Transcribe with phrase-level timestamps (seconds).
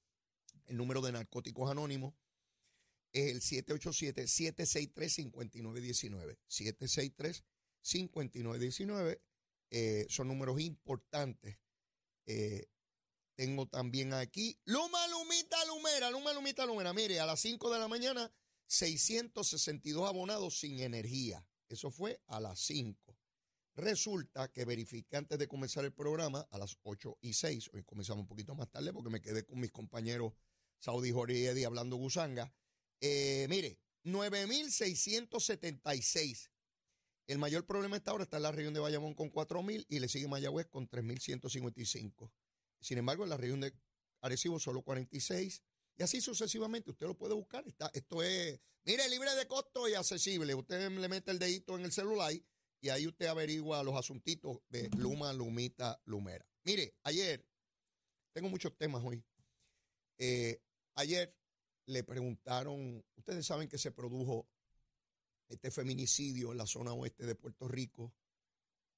[0.67, 2.15] El número de narcóticos anónimos
[3.13, 6.37] es el 787-763-5919.
[7.85, 9.21] 763-5919
[9.71, 11.59] eh, son números importantes.
[12.27, 12.67] Eh,
[13.39, 16.93] tengo también aquí Luma Lumita Lumera, Luma Lumita Lumera.
[16.93, 18.33] Mire, a las 5 de la mañana,
[18.67, 21.47] 662 abonados sin energía.
[21.69, 23.17] Eso fue a las 5.
[23.77, 27.71] Resulta que verifiqué antes de comenzar el programa a las 8 y 6.
[27.75, 30.33] Hoy comenzamos un poquito más tarde porque me quedé con mis compañeros
[30.81, 32.53] Saudi Jorge y Eddie hablando gusanga.
[33.01, 36.51] Eh, mire, 9.676.
[37.29, 40.09] El mayor problema esta ahora está en la región de Bayamón con 4.000 y le
[40.09, 42.33] sigue Mayagüez con 3.155.
[42.81, 43.73] Sin embargo, en la región de
[44.21, 45.63] Arecibo solo 46
[45.97, 46.91] y así sucesivamente.
[46.91, 47.67] Usted lo puede buscar.
[47.67, 50.55] Está, esto es, mire, libre de costo y accesible.
[50.55, 52.33] Usted le mete el dedito en el celular
[52.81, 56.47] y ahí usted averigua los asuntitos de Luma, Lumita, Lumera.
[56.65, 57.45] Mire, ayer,
[58.33, 59.23] tengo muchos temas hoy.
[60.19, 60.61] Eh,
[60.95, 61.35] ayer
[61.87, 64.49] le preguntaron, ustedes saben que se produjo
[65.49, 68.13] este feminicidio en la zona oeste de Puerto Rico.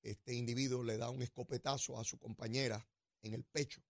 [0.02, 2.86] Este individuo le da un escopetazo a su compañera
[3.22, 3.82] en el pecho.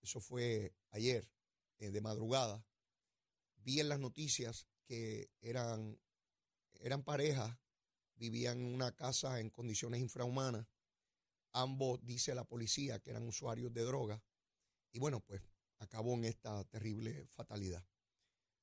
[0.00, 1.28] Eso fue ayer,
[1.78, 2.64] eh, de madrugada.
[3.56, 6.00] Vi en las noticias que eran,
[6.80, 7.56] eran parejas,
[8.16, 10.66] vivían en una casa en condiciones infrahumanas.
[11.52, 14.22] Ambos, dice la policía, que eran usuarios de droga.
[14.90, 15.42] Y bueno, pues
[15.78, 17.84] acabó en esta terrible fatalidad.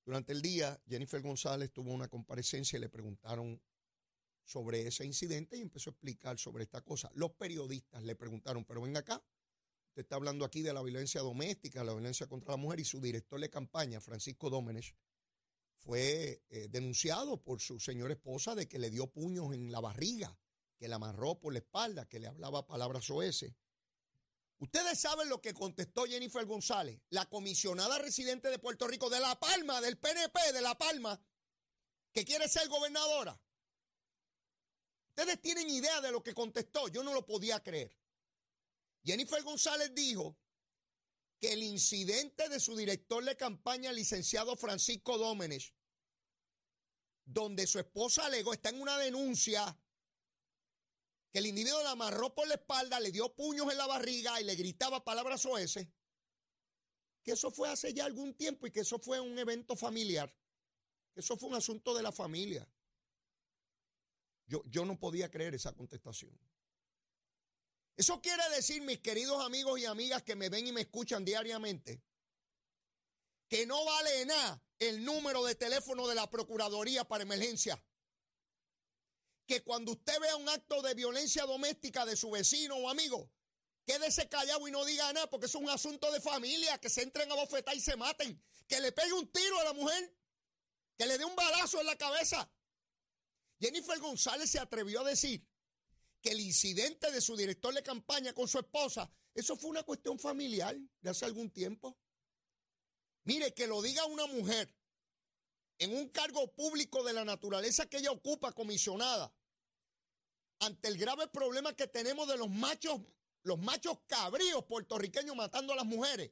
[0.05, 3.61] Durante el día, Jennifer González tuvo una comparecencia y le preguntaron
[4.43, 7.11] sobre ese incidente y empezó a explicar sobre esta cosa.
[7.13, 9.23] Los periodistas le preguntaron, pero ven acá,
[9.89, 13.01] usted está hablando aquí de la violencia doméstica, la violencia contra la mujer y su
[13.01, 14.95] director de campaña, Francisco Dómenes,
[15.77, 20.37] fue eh, denunciado por su señora esposa de que le dio puños en la barriga,
[20.77, 23.53] que la amarró por la espalda, que le hablaba palabras oeces.
[24.59, 29.39] Ustedes saben lo que contestó Jennifer González, la comisionada residente de Puerto Rico de La
[29.39, 31.19] Palma, del PNP de La Palma,
[32.11, 33.39] que quiere ser gobernadora.
[35.07, 37.98] Ustedes tienen idea de lo que contestó, yo no lo podía creer.
[39.03, 40.37] Jennifer González dijo
[41.39, 45.73] que el incidente de su director de campaña, licenciado Francisco Dómenes,
[47.25, 49.79] donde su esposa alegó, está en una denuncia,
[51.31, 54.43] que el individuo la amarró por la espalda, le dio puños en la barriga y
[54.43, 55.87] le gritaba palabras oeces,
[57.23, 60.33] que eso fue hace ya algún tiempo y que eso fue un evento familiar,
[61.13, 62.67] que eso fue un asunto de la familia.
[64.47, 66.35] Yo, yo no podía creer esa contestación.
[67.99, 72.01] Eso quiere decir, mis queridos amigos y amigas que me ven y me escuchan diariamente,
[73.49, 77.83] que no vale nada el número de teléfono de la Procuraduría para emergencia.
[79.45, 83.29] Que cuando usted vea un acto de violencia doméstica de su vecino o amigo,
[83.85, 87.29] quédese callado y no diga nada, porque es un asunto de familia, que se entren
[87.33, 90.15] a bofetar y se maten, que le pegue un tiro a la mujer,
[90.97, 92.49] que le dé un balazo en la cabeza.
[93.59, 95.48] Jennifer González se atrevió a decir
[96.21, 100.19] que el incidente de su director de campaña con su esposa, eso fue una cuestión
[100.19, 101.97] familiar de hace algún tiempo.
[103.23, 104.73] Mire, que lo diga una mujer
[105.77, 109.33] en un cargo público de la naturaleza que ella ocupa, comisionada,
[110.59, 112.99] ante el grave problema que tenemos de los machos,
[113.43, 116.31] los machos cabríos puertorriqueños matando a las mujeres.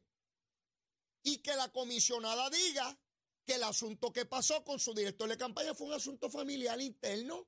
[1.24, 3.00] Y que la comisionada diga
[3.45, 7.48] que el asunto que pasó con su director de campaña fue un asunto familiar interno.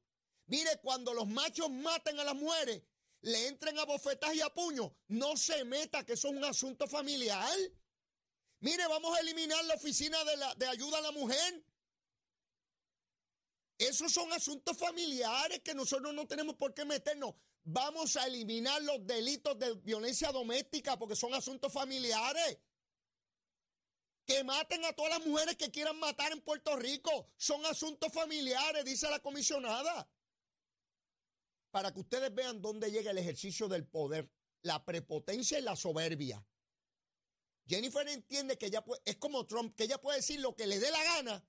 [0.49, 2.81] Mire, cuando los machos maten a las mujeres,
[3.21, 6.87] le entren a bofetas y a puños, no se meta que eso es un asunto
[6.87, 7.55] familiar.
[8.61, 11.63] Mire, vamos a eliminar la oficina de, la, de ayuda a la mujer.
[13.77, 17.35] Esos son asuntos familiares que nosotros no tenemos por qué meternos.
[17.63, 22.57] Vamos a eliminar los delitos de violencia doméstica porque son asuntos familiares.
[24.25, 27.27] Que maten a todas las mujeres que quieran matar en Puerto Rico.
[27.37, 30.09] Son asuntos familiares, dice la comisionada.
[31.71, 34.31] Para que ustedes vean dónde llega el ejercicio del poder,
[34.61, 36.45] la prepotencia y la soberbia.
[37.67, 40.89] Jennifer entiende que ella es como Trump, que ella puede decir lo que le dé
[40.89, 41.47] la gana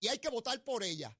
[0.00, 1.18] y hay que votar por ella.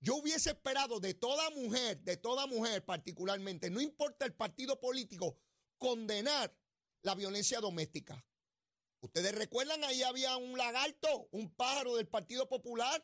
[0.00, 5.38] Yo hubiese esperado de toda mujer, de toda mujer particularmente, no importa el partido político,
[5.78, 6.54] condenar
[7.02, 8.24] la violencia doméstica.
[9.00, 13.02] Ustedes recuerdan, ahí había un lagarto, un pájaro del Partido Popular,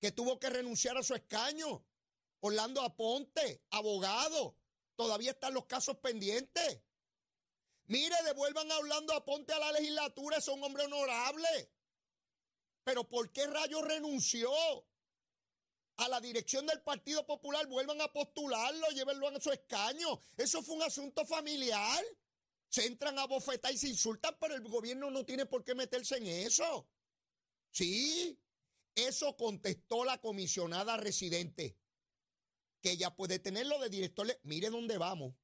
[0.00, 1.84] que tuvo que renunciar a su escaño.
[2.42, 4.56] Orlando Aponte, abogado.
[4.96, 6.80] Todavía están los casos pendientes.
[7.86, 11.70] Mire, devuelvan a Orlando Aponte a la legislatura, es un hombre honorable.
[12.84, 14.50] Pero ¿por qué Rayo renunció?
[15.98, 20.20] A la dirección del Partido Popular, vuelvan a postularlo, llévenlo a su escaño.
[20.36, 22.04] Eso fue un asunto familiar.
[22.68, 26.16] Se entran a bofetar y se insultan, pero el gobierno no tiene por qué meterse
[26.16, 26.88] en eso.
[27.70, 28.36] Sí,
[28.94, 31.76] eso contestó la comisionada residente,
[32.82, 34.26] que ella puede tenerlo de director.
[34.42, 35.34] Mire dónde vamos.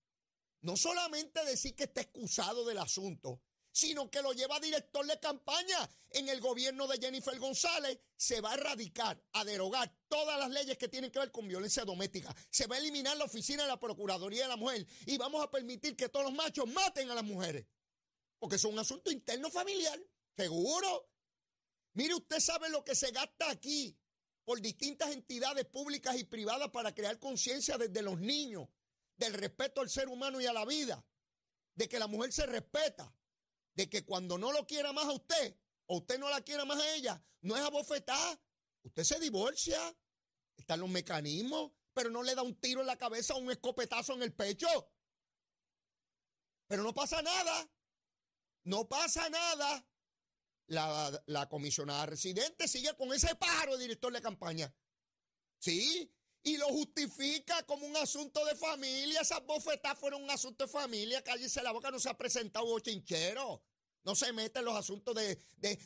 [0.60, 3.40] No solamente decir que está excusado del asunto,
[3.70, 5.88] sino que lo lleva a director de campaña.
[6.10, 10.76] En el gobierno de Jennifer González se va a erradicar, a derogar todas las leyes
[10.76, 12.34] que tienen que ver con violencia doméstica.
[12.50, 15.50] Se va a eliminar la oficina de la Procuraduría de la Mujer y vamos a
[15.50, 17.66] permitir que todos los machos maten a las mujeres.
[18.40, 20.00] Porque es un asunto interno familiar,
[20.36, 21.08] seguro.
[21.92, 23.96] Mire, usted sabe lo que se gasta aquí
[24.48, 28.66] por distintas entidades públicas y privadas para crear conciencia desde los niños
[29.18, 31.04] del respeto al ser humano y a la vida,
[31.74, 33.14] de que la mujer se respeta,
[33.74, 35.54] de que cuando no lo quiera más a usted
[35.84, 38.40] o usted no la quiera más a ella, no es abofetar.
[38.84, 39.78] Usted se divorcia,
[40.56, 44.14] están los mecanismos, pero no le da un tiro en la cabeza o un escopetazo
[44.14, 44.90] en el pecho.
[46.68, 47.70] Pero no pasa nada.
[48.64, 49.86] No pasa nada.
[50.68, 54.72] La, la comisionada residente sigue con ese pájaro de director de campaña.
[55.58, 56.12] Sí,
[56.42, 59.20] y lo justifica como un asunto de familia.
[59.20, 61.22] Esas bofetas fueron un asunto de familia.
[61.22, 63.62] Cállese la boca, no se ha presentado bochinchero.
[64.04, 65.38] No se mete en los asuntos de,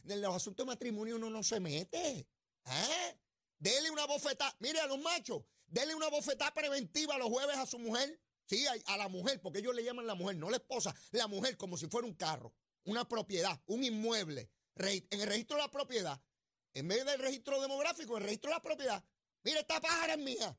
[0.04, 2.28] los asuntos de matrimonio, uno no se mete.
[2.66, 3.18] ¿Eh?
[3.58, 4.54] Dele una bofetada.
[4.60, 8.20] Mire a los machos, dele una bofetada preventiva los jueves a su mujer.
[8.46, 11.26] Sí, a, a la mujer, porque ellos le llaman la mujer, no la esposa, la
[11.26, 14.50] mujer como si fuera un carro, una propiedad, un inmueble.
[14.76, 16.20] En el registro de la propiedad,
[16.74, 19.04] en vez del registro demográfico, el registro de la propiedad,
[19.44, 20.56] Mire, esta pájara es mía.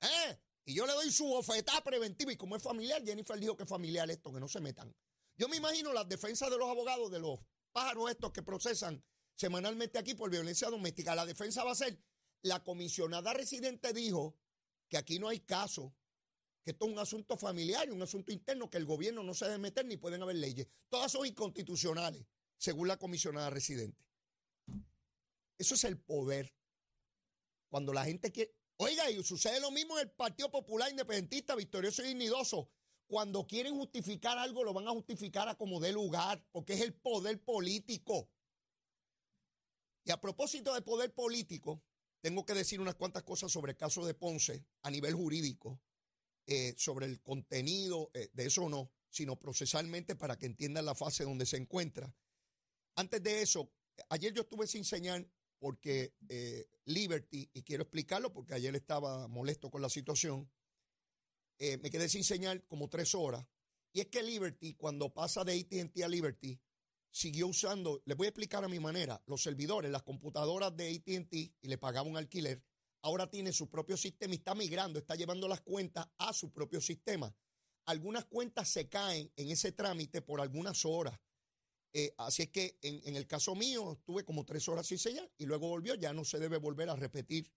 [0.00, 0.38] ¿Eh?
[0.66, 2.32] Y yo le doy su bofetada preventiva.
[2.32, 4.94] Y como es familiar, Jennifer dijo que es familiar esto, que no se metan.
[5.36, 7.40] Yo me imagino las defensas de los abogados de los
[7.72, 9.02] pájaros estos que procesan
[9.36, 11.14] semanalmente aquí por violencia doméstica.
[11.14, 11.98] La defensa va a ser,
[12.42, 14.36] la comisionada residente dijo
[14.88, 15.94] que aquí no hay caso,
[16.62, 19.58] que esto es un asunto familiar, un asunto interno, que el gobierno no se debe
[19.58, 20.68] meter ni pueden haber leyes.
[20.88, 22.24] Todas son inconstitucionales,
[22.56, 24.04] según la comisionada residente.
[25.58, 26.54] Eso es el poder
[27.68, 28.54] cuando la gente quiere.
[28.76, 32.68] Oiga, y sucede lo mismo en el Partido Popular Independentista, victorioso y dignidoso.
[33.06, 36.94] Cuando quieren justificar algo, lo van a justificar a como dé lugar, porque es el
[36.94, 38.28] poder político.
[40.04, 41.82] Y a propósito de poder político,
[42.20, 45.80] tengo que decir unas cuantas cosas sobre el caso de Ponce a nivel jurídico,
[46.46, 51.24] eh, sobre el contenido eh, de eso no, sino procesalmente para que entiendan la fase
[51.24, 52.14] donde se encuentra.
[52.96, 53.70] Antes de eso,
[54.08, 59.70] ayer yo estuve sin señal porque eh, Liberty, y quiero explicarlo porque ayer estaba molesto
[59.70, 60.50] con la situación,
[61.58, 63.46] eh, me quedé sin señal como tres horas.
[63.92, 66.60] Y es que Liberty, cuando pasa de ATT a Liberty,
[67.10, 71.32] siguió usando, les voy a explicar a mi manera, los servidores, las computadoras de ATT
[71.32, 72.60] y le pagaba un alquiler,
[73.02, 76.80] ahora tiene su propio sistema y está migrando, está llevando las cuentas a su propio
[76.80, 77.32] sistema.
[77.86, 81.18] Algunas cuentas se caen en ese trámite por algunas horas.
[81.96, 85.46] Eh, así es que en, el caso mío estuve como tres horas sin señal y
[85.46, 85.94] luego volvió.
[85.94, 87.50] Ya no se debe volver a repetir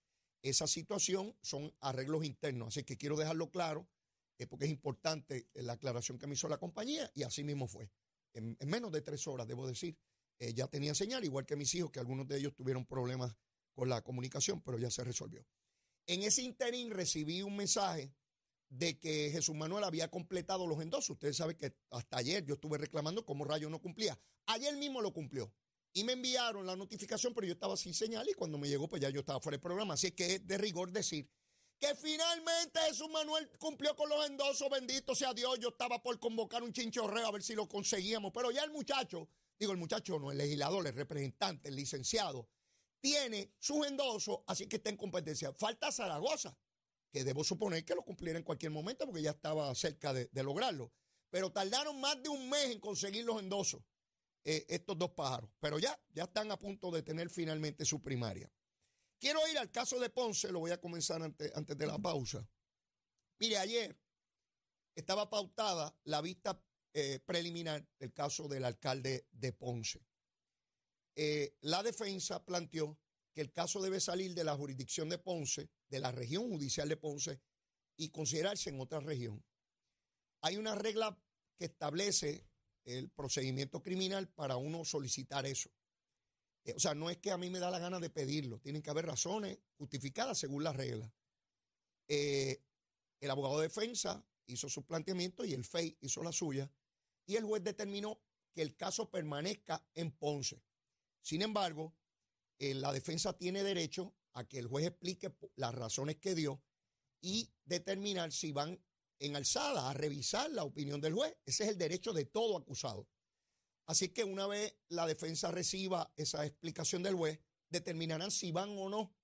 [0.43, 1.35] esa situación.
[1.41, 2.69] Son arreglos internos.
[2.69, 3.89] Así que quiero dejarlo claro
[4.37, 7.89] eh, porque es importante la aclaración que me hizo la compañía y así mismo fue.
[8.33, 9.97] En, menos de tres horas, debo decir,
[10.37, 13.35] eh, ya tenía señal, igual que mis hijos, que algunos de ellos tuvieron problemas
[13.73, 15.43] con la comunicación, pero ya se resolvió.
[16.05, 18.13] En ese interín recibí un mensaje
[18.69, 21.11] de que Jesús Manuel había completado los endosos.
[21.11, 24.19] Ustedes saben que hasta ayer yo estuve reclamando cómo Rayo no cumplía.
[24.47, 25.53] Ayer mismo lo cumplió.
[25.93, 29.01] Y me enviaron la notificación, pero yo estaba sin señal y cuando me llegó, pues
[29.01, 29.95] ya yo estaba fuera del programa.
[29.95, 31.29] Así que es de rigor decir
[31.79, 35.59] que finalmente Jesús Manuel cumplió con los endosos, bendito sea Dios.
[35.59, 39.29] Yo estaba por convocar un chinchorreo a ver si lo conseguíamos, pero ya el muchacho,
[39.57, 42.49] digo el muchacho no, el legislador, el representante, el licenciado,
[42.99, 45.53] tiene sus endosos, así que está en competencia.
[45.53, 46.57] Falta Zaragoza,
[47.11, 50.91] que debo suponer que lo cumpliera en cualquier momento porque ya estaba cerca de, lograrlo.
[51.29, 53.81] Pero tardaron más de un mes en conseguir los endosos
[54.43, 58.49] eh, estos dos pájaros, pero ya, ya están a punto de tener finalmente su primaria.
[59.19, 62.47] Quiero ir al caso de Ponce, lo voy a comenzar antes, antes de la pausa.
[63.39, 63.97] Mire, ayer
[64.95, 66.61] estaba pautada la vista
[66.93, 70.05] eh, preliminar del caso del alcalde de Ponce.
[71.15, 72.97] Eh, la defensa planteó
[73.37, 76.97] que el caso debe salir de la jurisdicción de Ponce, de la región judicial de
[76.97, 77.39] Ponce,
[77.95, 79.45] y considerarse en otra región.
[80.41, 81.15] Hay una regla
[81.55, 82.47] que establece
[82.83, 85.69] el procedimiento criminal para uno solicitar eso.
[86.63, 88.81] Eh, o sea, no es que a mí me da la gana de pedirlo, tienen
[88.81, 91.11] que haber razones justificadas según las reglas.
[92.07, 92.63] Eh,
[93.19, 96.71] el abogado de defensa hizo su planteamiento y el FEI hizo la suya,
[97.27, 98.19] y el juez determinó
[98.55, 100.59] que el caso permanezca en Ponce.
[101.21, 101.93] Sin embargo,
[102.59, 106.61] eh, la defensa tiene derecho a que el juez explique las razones que dio
[107.21, 108.79] y determinar si van
[109.19, 111.35] en alzada a revisar la opinión del juez.
[111.45, 113.07] Ese es el derecho de todo acusado.
[113.87, 118.89] Así que una vez la defensa reciba esa explicación del juez, determinarán si van o
[118.89, 119.15] no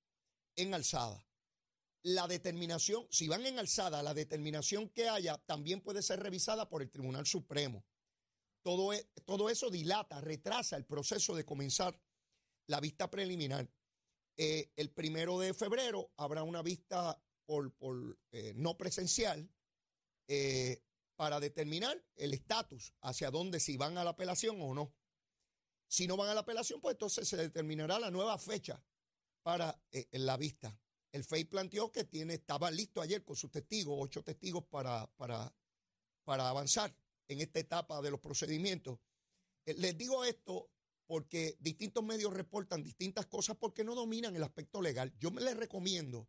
[0.55, 1.25] en alzada.
[2.01, 6.81] La determinación, si van en alzada, la determinación que haya también puede ser revisada por
[6.81, 7.85] el Tribunal Supremo.
[8.61, 11.99] Todo, e, todo eso dilata, retrasa el proceso de comenzar
[12.67, 13.69] la vista preliminar.
[14.37, 17.73] Eh, el primero de febrero habrá una vista por,
[18.31, 19.49] eh, no presencial.
[20.27, 20.81] Eh,
[21.15, 24.95] para determinar el estatus, hacia dónde, si van a la apelación o no.
[25.87, 28.83] Si no van a la apelación, pues entonces se determinará la nueva fecha
[29.43, 29.79] para
[30.11, 30.75] la vista.
[31.11, 35.55] El FEI planteó que tiene, estaba listo ayer con sus testigos, ocho testigos para, para,
[36.23, 38.99] para avanzar en esta etapa de los procedimientos.
[39.65, 40.71] Les digo esto
[41.05, 45.13] porque distintos medios reportan distintas cosas porque no dominan el aspecto legal.
[45.19, 46.27] Yo me les recomiendo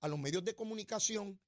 [0.00, 1.40] a los medios de comunicación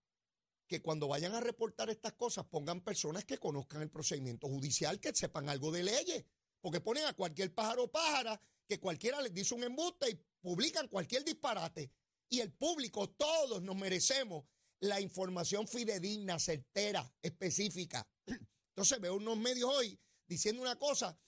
[0.66, 5.14] que cuando vayan a reportar estas cosas pongan personas que conozcan el procedimiento judicial, que
[5.14, 6.24] sepan algo de leyes,
[6.60, 10.88] porque ponen a cualquier pájaro o pájara que cualquiera les dice un embuste y publican
[10.88, 11.90] cualquier disparate.
[12.28, 14.44] Y el público, todos nos merecemos
[14.80, 18.06] la información fidedigna, certera, específica.
[18.76, 21.18] Entonces veo unos medios hoy diciendo una cosa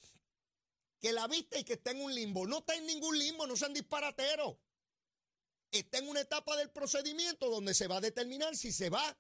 [1.01, 2.47] que la vista y que está en un limbo.
[2.47, 4.57] No está en ningún limbo, no sean disparateros.
[5.71, 9.19] Está en una etapa del procedimiento donde se va a determinar si se va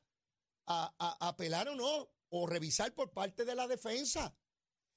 [0.67, 4.37] a, apelar o no, o revisar por parte de la defensa.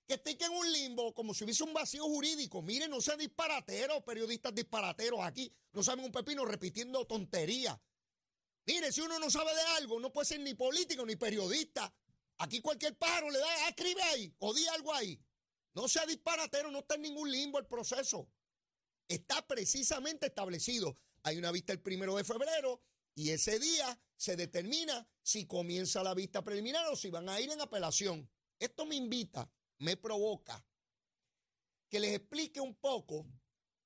[0.05, 2.61] Que estén en un limbo, como si hubiese un vacío jurídico.
[2.61, 5.51] Miren, no sean disparateros, periodistas disparateros aquí.
[5.71, 7.79] No saben un pepino repitiendo tonterías.
[8.65, 11.93] Mire, si uno no sabe de algo, no puede ser ni político ni periodista.
[12.39, 15.17] Aquí cualquier pájaro le da, ah, escribe ahí, o di algo ahí.
[15.73, 18.29] No sea disparatero, no está en ningún limbo el proceso.
[19.07, 20.97] Está precisamente establecido.
[21.23, 22.81] Hay una vista el primero de febrero
[23.15, 27.51] y ese día se determina si comienza la vista preliminar o si van a ir
[27.51, 28.29] en apelación.
[28.59, 30.65] Esto me invita, me provoca
[31.89, 33.27] que les explique un poco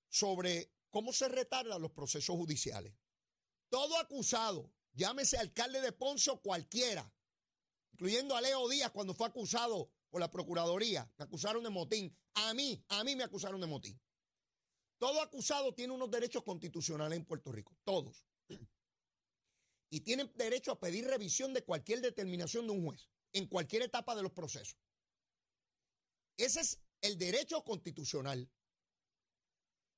[0.10, 2.94] sobre cómo se retardan los procesos judiciales.
[3.70, 7.13] Todo acusado, llámese alcalde de Ponce o cualquiera,
[7.91, 12.16] incluyendo a Leo Díaz cuando fue acusado por la Procuraduría, me acusaron de motín.
[12.34, 14.00] A mí, a mí me acusaron de motín.
[14.98, 18.26] Todo acusado tiene unos derechos constitucionales en Puerto Rico, todos
[19.90, 24.16] y tienen derecho a pedir revisión de cualquier determinación de un juez en cualquier etapa
[24.16, 24.80] de los procesos.
[26.38, 28.50] Ese es el derecho constitucional.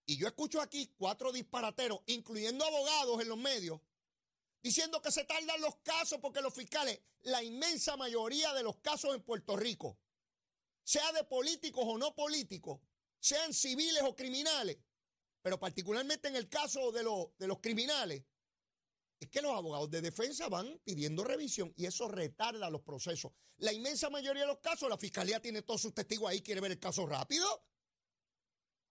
[0.06, 3.80] Y yo escucho aquí cuatro disparateros, incluyendo abogados en los medios,
[4.62, 9.16] diciendo que se tardan los casos porque los fiscales, la inmensa mayoría de los casos
[9.16, 10.00] en Puerto Rico,
[10.84, 12.82] sea de políticos o no políticos,
[13.20, 14.78] sean civiles o criminales,
[15.42, 17.04] pero particularmente en el caso de,
[17.38, 18.24] de los criminales,
[19.20, 23.34] es que los abogados de defensa van pidiendo revisión y eso retarda los procesos.
[23.58, 26.72] La inmensa mayoría de los casos, la fiscalía tiene todos sus testigos ahí, quiere ver
[26.72, 27.66] el caso rápido.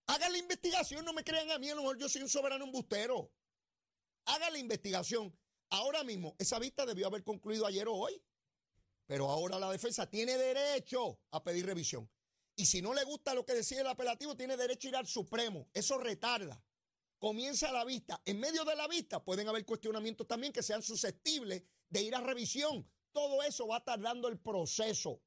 [0.07, 2.65] Hagan la investigación, no me crean a mí, a lo mejor yo soy un soberano
[2.65, 3.33] embustero.
[4.27, 5.35] Hagan la investigación.
[5.71, 8.23] Ahora mismo, esa vista debió haber concluido ayer o hoy.
[9.07, 12.11] Pero ahora la defensa tiene derecho a pedir revisión.
[12.57, 15.07] Y si no le gusta lo que decide el apelativo, tiene derecho a ir al
[15.07, 15.69] Supremo.
[15.73, 16.63] Eso retarda.
[17.19, 18.21] comienza la vista.
[18.25, 22.21] En medio de la vista pueden haber cuestionamientos también que sean susceptibles de ir a
[22.21, 22.89] revisión.
[23.13, 25.21] Todo eso va tardando el proceso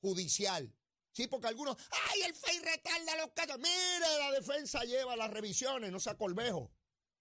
[0.00, 0.72] judicial.
[1.12, 3.58] Sí, porque algunos, ay, el FEI retarda los casos.
[3.58, 6.70] Mire, la defensa lleva las revisiones, no sea colvejo.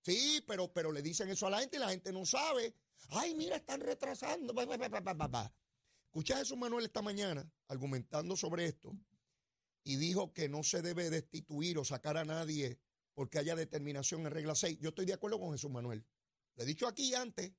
[0.08, 2.74] Sí, pero, pero le dicen eso a la gente y la gente no sabe.
[3.10, 4.54] Ay, mira, están retrasando.
[6.06, 8.98] Escuché a Jesús Manuel esta mañana argumentando sobre esto
[9.84, 12.80] y dijo que no se debe destituir o sacar a nadie
[13.16, 14.80] porque haya determinación en regla 6.
[14.80, 16.06] Yo estoy de acuerdo con Jesús Manuel.
[16.56, 17.52] Le he dicho aquí antes,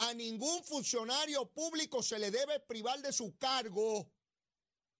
[0.00, 4.12] a ningún funcionario público se le debe privar de su cargo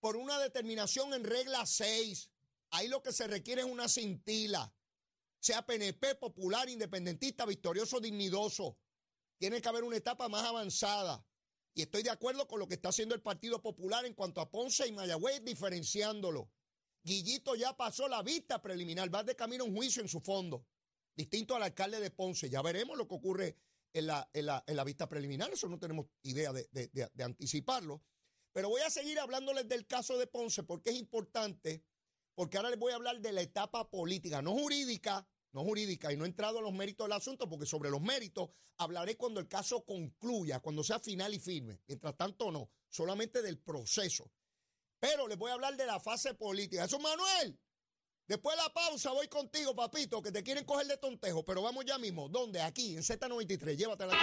[0.00, 2.30] por una determinación en regla 6.
[2.70, 4.72] Ahí lo que se requiere es una cintila.
[5.42, 8.78] Sea PNP, popular, independentista, victorioso, dignidoso.
[9.38, 11.26] Tiene que haber una etapa más avanzada.
[11.74, 14.48] Y estoy de acuerdo con lo que está haciendo el Partido Popular en cuanto a
[14.48, 16.48] Ponce y Mayagüez, diferenciándolo.
[17.02, 20.64] Guillito ya pasó la vista preliminar, va de camino a un juicio en su fondo,
[21.16, 22.48] distinto al alcalde de Ponce.
[22.48, 23.58] Ya veremos lo que ocurre
[23.92, 28.00] en la, en la, vista preliminar, eso no tenemos idea de, de anticiparlo.
[28.52, 31.84] Pero voy a seguir hablándoles del caso de Ponce porque es importante,
[32.36, 36.16] porque ahora les voy a hablar de la etapa política, no jurídica, no jurídica, y
[36.16, 39.48] no he entrado en los méritos del asunto, porque sobre los méritos hablaré cuando el
[39.48, 41.80] caso concluya, cuando sea final y firme.
[41.86, 44.30] Mientras tanto, no, solamente del proceso.
[44.98, 46.84] Pero les voy a hablar de la fase política.
[46.84, 47.58] Eso, Manuel.
[48.26, 51.84] Después de la pausa voy contigo, papito, que te quieren coger de tontejo, pero vamos
[51.84, 52.28] ya mismo.
[52.28, 52.62] ¿Dónde?
[52.62, 53.76] Aquí, en Z93.
[53.76, 54.16] Llévatela.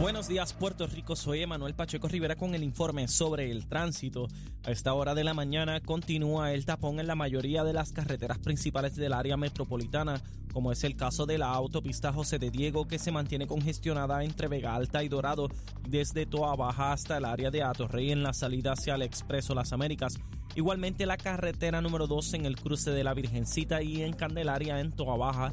[0.00, 1.16] Buenos días, Puerto Rico.
[1.16, 4.28] Soy Emanuel Pacheco Rivera con el informe sobre el tránsito.
[4.64, 8.38] A esta hora de la mañana continúa el tapón en la mayoría de las carreteras
[8.38, 13.00] principales del área metropolitana, como es el caso de la autopista José de Diego, que
[13.00, 15.48] se mantiene congestionada entre Vega Alta y Dorado,
[15.88, 19.72] desde Toa Baja hasta el área de Atorrey en la salida hacia el Expreso Las
[19.72, 20.14] Américas.
[20.54, 24.92] Igualmente la carretera número 2 en el cruce de la Virgencita y en Candelaria en
[24.92, 25.52] Toa Baja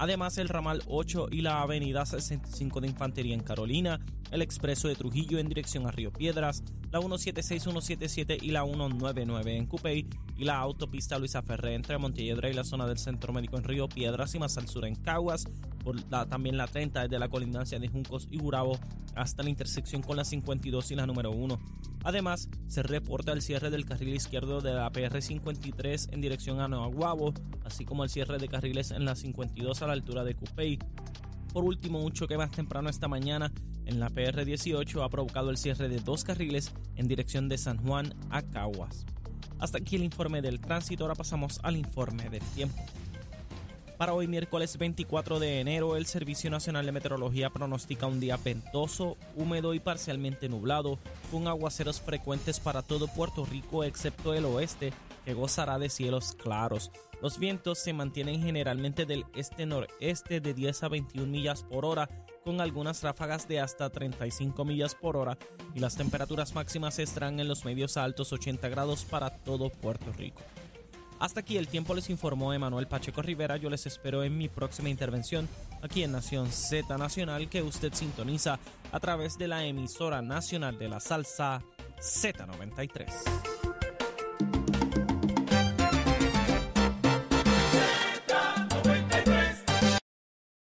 [0.00, 4.94] Además, el ramal 8 y la avenida 65 de Infantería en Carolina, el expreso de
[4.94, 10.44] Trujillo en dirección a Río Piedras, la 176, 177 y la 199 en Cupey y
[10.44, 14.34] la autopista Luisa Ferré entre Montelledra y la zona del Centro Médico en Río Piedras
[14.34, 15.44] y más al sur en Caguas,
[15.84, 18.78] por también la 30 desde la colindancia de Juncos y Gurabo
[19.14, 21.58] hasta la intersección con la 52 y la número 1.
[22.04, 27.34] Además, se reporta el cierre del carril izquierdo de la PR53 en dirección a Noaguabo,
[27.64, 30.78] así como el cierre de carriles en la 52 a la altura de Cupey.
[31.52, 33.52] Por último, un choque más temprano esta mañana
[33.90, 38.14] en la PR18 ha provocado el cierre de dos carriles en dirección de San Juan
[38.30, 39.04] a Caguas.
[39.58, 42.82] Hasta aquí el informe del tránsito, ahora pasamos al informe del tiempo.
[43.98, 49.18] Para hoy miércoles 24 de enero, el Servicio Nacional de Meteorología pronostica un día ventoso,
[49.36, 50.98] húmedo y parcialmente nublado,
[51.30, 56.90] con aguaceros frecuentes para todo Puerto Rico excepto el oeste, que gozará de cielos claros.
[57.22, 62.08] Los vientos se mantienen generalmente del este-noreste de 10 a 21 millas por hora,
[62.44, 65.36] con algunas ráfagas de hasta 35 millas por hora,
[65.74, 70.40] y las temperaturas máximas estarán en los medios altos 80 grados para todo Puerto Rico.
[71.20, 73.58] Hasta aquí el tiempo les informó Emanuel Pacheco Rivera.
[73.58, 75.46] Yo les espero en mi próxima intervención
[75.82, 78.58] aquí en Nación Z Nacional que usted sintoniza
[78.90, 81.62] a través de la emisora nacional de la salsa
[81.98, 83.59] Z93.